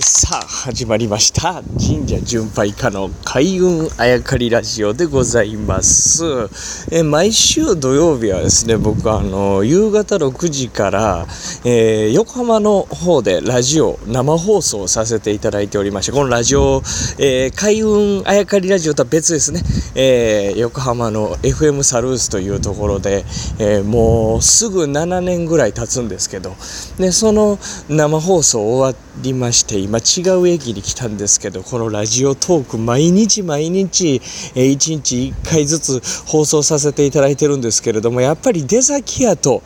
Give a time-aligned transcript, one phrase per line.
[0.00, 1.60] さあ始まりました。
[1.76, 6.22] 神社巡拝家の開運あやかりラジオでございます。
[6.92, 11.26] え毎週土曜日はですね僕あの夕方6時から、
[11.64, 16.80] えー、横浜の方でラジオ生放送させていただいておりましてこのラジオ、
[17.18, 19.62] えー、開運あやかりラジオとは別ですね、
[19.96, 23.24] えー、横浜の FM サルースというところで、
[23.58, 26.54] えもうすぐ7年ぐらい経つんですけど
[26.98, 27.58] でその
[27.88, 34.20] 生放送終わりまして今違う駅に来たんですけどこのラジオトーク毎日毎日、
[34.54, 39.62] え、1日1回ずつ放送させていただいてるんですけれどもやっぱり出先やと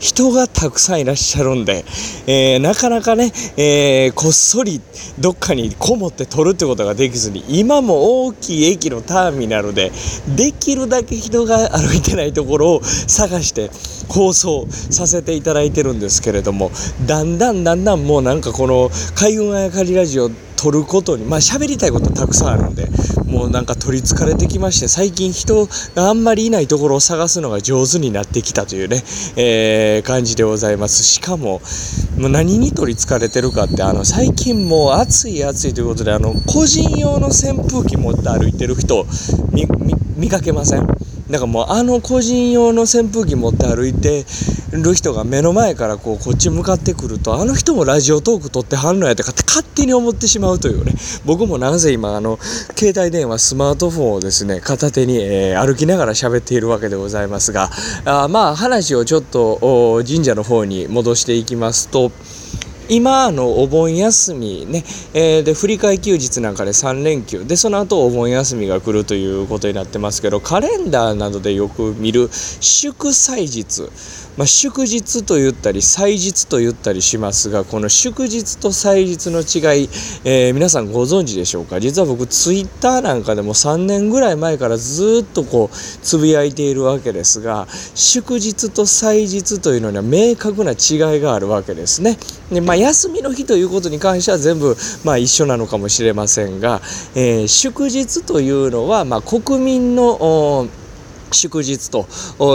[0.00, 1.84] 人がたくさんいらっしゃるんで、
[2.26, 4.80] えー、なかなかね、えー、こっそり
[5.18, 9.92] どっかにこもって撮るってことができずに今も大きい駅のターミナルで
[10.36, 13.70] できるだけ人が歩いてないところを探して
[14.08, 16.70] 放送させていただいてるんですけれども
[17.06, 22.86] だんだんだんだんもうなんかこの開運あやかりラジオ撮ることにまあ喋りたいことたくさんあるんで
[23.32, 29.02] もうなんか取りつかれてきまして最近人があんまりいないところを探すのが上手になってきたというね、
[29.36, 31.02] えー、感じでございます。
[31.02, 31.62] しかも
[32.18, 39.06] もう何に取りつかれてるかってあの最近もう暑い暑いということであの個人用の扇風機持って歩いてる人
[40.18, 40.86] 見かけません？
[40.86, 44.26] だからもうあの個人用の扇風機持って歩いて
[44.72, 50.94] る人が目の前からこうこっち向かってくるとあの人もラジオトーク撮ってはんのやって勝手に思ってしまうというね。
[51.26, 52.38] 僕もなぜ今あの
[52.76, 57.70] 携帯電話スマートフォンをですね片手に、えー、歩きながら喋っているわけでございますが
[58.06, 62.10] あまあ話をちょっと神社の方に戻していきますと
[62.88, 64.84] 今のお盆休みね、
[65.14, 73.88] えー、で振り替休日なんかで3連休でその後お盆休みが来るということになってますけどカレンダーなどでよく見る祝祭日。
[74.36, 79.88] まあ、祝日と言ったり祭日と言ったりしますがこの祝日と祭日の違い、
[80.24, 81.80] えー、皆さんご存知でしょうか？
[81.80, 92.16] 実は僕ツイッターなんかでも3年ぐらい前からずっとこうつぶやいているわけですが祝日と祭日というのには明確な違いがあるわけですね。
[92.50, 96.80] でまあ、休みの日ということに関しては全部、まあ、一緒なのかもしれませんが、
[97.14, 100.68] えー、祝日というのは、まあ、国民の
[101.34, 102.06] 祝日と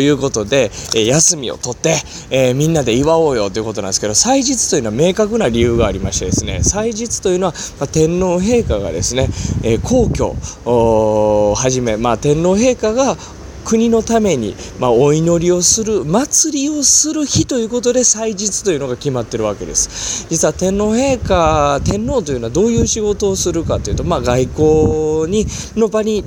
[0.00, 1.96] いうことで、え休みを取って、
[2.30, 9.28] えみんなで祝おうよということなんですけど祭日というのは明確な理由がありましてですね祭日というのは、ま天皇陛下がですね、
[9.62, 13.16] え皇居をはじめ、まあ、天皇陛下が
[13.64, 20.26] 国のために、まあ、お祈りをする祭りをする日ということで祭日というのが決まってるわけです。
[20.28, 25.46] 実は天皇陛下天皇というのはどういう仕事をするかというと、まあ、外交に
[25.76, 26.24] の場に、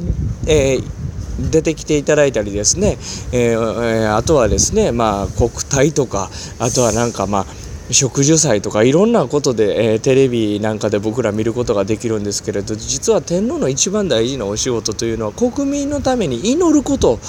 [0.47, 1.04] えー
[1.39, 2.97] 出てきていただいたりですね、
[3.31, 6.29] えー、あとはですね、まあ、国体とか
[6.59, 7.45] あとはなんかまあ
[7.91, 17.19] 植樹祭とかいろんなことで、えー、テレビなんかで僕ら見ることができるんですけれど実は天皇の一番大事なお仕事というのは国民のために祈ること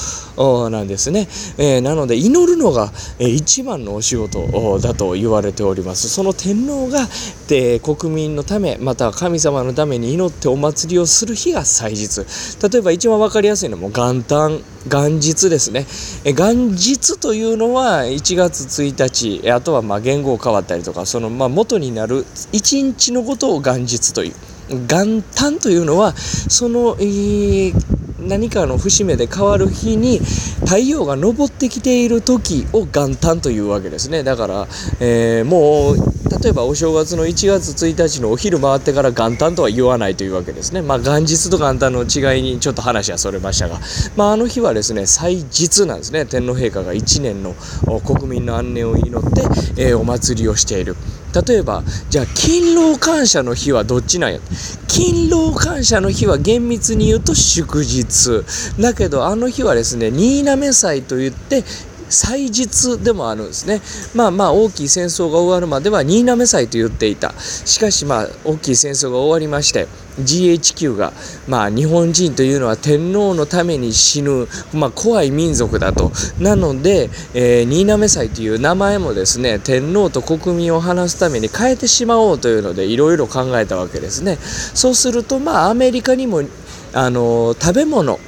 [0.71, 1.28] なんですね、
[1.59, 6.09] えー、なので祈るのが、えー、一番のお仕事だと言われております。
[6.09, 7.06] その天皇が
[7.49, 12.21] で国民のためまた神様のために祈ってお祭りをする日が祭日。
[12.71, 15.87] 例えば一番分かりやすいのも元旦元日ですね。
[16.25, 24.34] 元日というのは1月1日あとはまあ言語変わったりとかそのまあ元になる一日のことを元日という
[24.87, 27.75] 元旦というのはその、えー、
[28.29, 30.21] 何かの節目で変わる日に
[30.61, 34.23] 太陽が昇ってきている時を元旦というわけですね。
[34.23, 34.67] だから、
[35.01, 40.83] えー、もう例えばお正月の1月1日のお昼回ってから元旦とは言わないというわけですね。
[40.83, 43.79] まあ元日と元旦の違いにちょっと話はそれましたが、
[44.17, 46.27] まあ、あの日はですね祭日なんですね。
[46.27, 47.55] 天皇陛下が1年の
[48.01, 49.43] 国民の安寧を祈って、
[49.77, 50.97] えー、お祭りをしている。
[51.47, 54.41] 例えばじゃあ勤労感謝の日はどっちなんや？
[54.89, 58.45] 勤労感謝の日は厳密に言うと祝日。
[58.81, 61.65] だけどあの日はですね新滑祭といって
[62.09, 63.81] 祭日でもあるんですね。
[64.15, 67.32] まあまあ大きい戦争が終わるまでは新滑祭と言っていた。
[67.38, 69.88] しかしまあ大きい戦争が終わりまして
[70.20, 71.12] GHQ が
[71.47, 76.12] まあ日本人というのは天皇のために死ぬ、まあ、怖い民族だと。
[76.38, 84.37] なので、えー、新滑祭という名前もですね天皇と国民を話すために変えてしまおうというのでいろいろ考えたわけですね。
[84.37, 86.43] そうするとまあアメリカにも
[86.93, 88.19] あの食べ物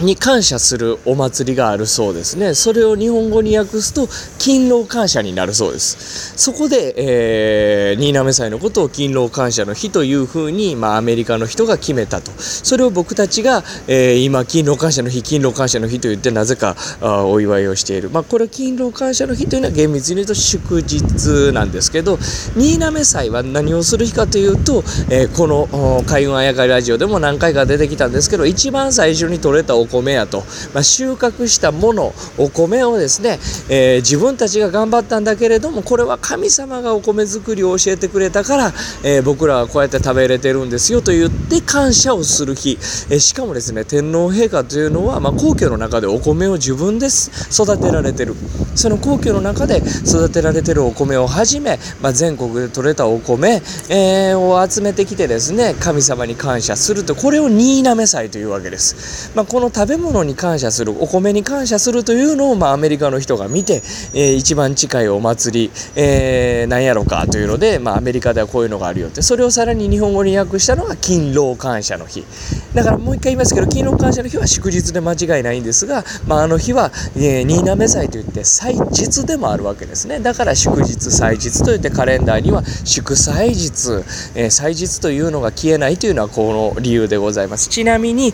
[0.00, 2.54] に感謝するお祭りがあるそうですね。
[2.54, 4.06] それを日本語に訳すと、
[4.38, 6.34] 勤労感謝になるそうです。
[6.36, 12.30] そこで、えー、新滑祭のことを勤労感謝の日というふうに、まあ、アメリカの人が決めたと。
[12.38, 18.10] それを僕たちが、えー、今、勤労感謝の日、勤労感謝の日と言って、なぜかあお祝いをしている。
[18.10, 22.18] まあ、これ、勤労感謝の日というのは厳密に言うと祝日なんですけど、
[22.56, 30.40] 新滑祭は何をする日かというと、えー、この開運あやかりラジオでも何回か出てきたんですけど、一番最初に取れたおお米やと、
[30.74, 33.38] まあ、収穫したものお米をですね、
[33.70, 38.66] えー、自分たちが頑張ったんだけれどもこれは神様がお米作りを教えてくれたから、
[39.04, 42.72] えー、僕らはこうやって食べれてるんですよと言って感謝をする日、
[43.10, 48.34] えー、しかもですね天皇陛下というのは、まあ、皇居の中でお米を自分で育てられてる。
[48.74, 57.14] その皇居の中で育てられてるお米をはじめ、まあ、全国で採れたお米、えー、を集めてきてですね神様に感謝すると。
[57.14, 63.82] これを新滑祭というわけです、まあ、この食べ物に感謝するお米に感謝するというのを、まあ、アメリカの人が見て、
[64.14, 69.20] えー、一番近いお祭り、えー、何やろかというので、まあ、アメリカではこういうのがあるよって。
[69.20, 72.24] それをさらに日本語に訳したのが勤労感謝の日。
[72.72, 80.20] だからもう一回言いますけど勤労感謝の日は祝日で間違いないんですが、まあ、あの日は、えー、新滑祭といって祭日でもあるわけですね。
[80.20, 87.68] だから祝日祭日といってカレンダーには祝祭日、えー、祭日というのが消えないというのはこの理由でございます。
[87.68, 88.32] ちなみに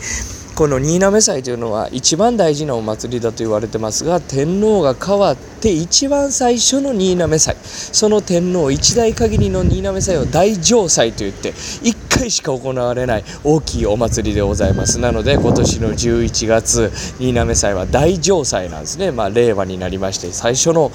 [0.55, 7.57] この新滑祭というのは一番大事なお祭りだと言われてますが天皇が変わって一番最初の新滑祭。
[7.63, 14.99] その天皇一代限りの新滑祭を大城祭といって一回しか行われない大きいお祭りでございます。
[14.99, 19.11] なので今年の11月新滑祭は大城祭なんですね。
[19.11, 20.91] まあ令和になりまして最初の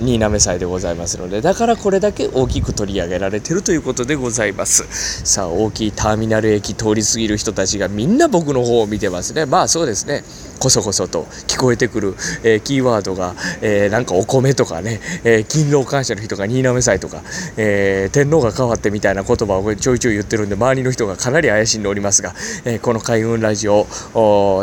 [0.00, 4.84] 新滑祭でございますのでだからこれだけ大きく取り上げられてるということでございます。
[5.24, 9.46] さあ大きいターミナル駅通り過ぎる人たちがみんな僕の方を見てますね。
[9.46, 10.22] まあそうですね。
[10.58, 17.22] こそこそと聞こえてくる、えー、キーワードが、えー、なんかお米とかね、えー、勤労感謝の日とか新滑祭とか、
[17.56, 22.34] えー、天皇が変わってみたいな言葉をちょいちょい言ってるんで周りの人がかなり怪しんでおりますが、
[22.64, 23.86] えー、この開運ラジオ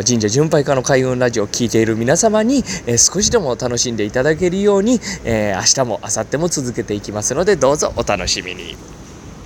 [0.06, 9.05] 神社巡拝家の開運ラジオを聴いている皆様に、えー、少しでも楽しんでいただけるように、えー、明日も明後日も続けていきますのでどうぞお楽しみに。